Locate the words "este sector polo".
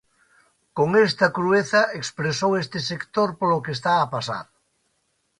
2.63-3.63